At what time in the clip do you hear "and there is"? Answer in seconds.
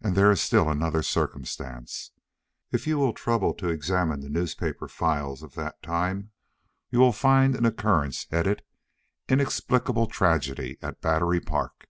0.00-0.40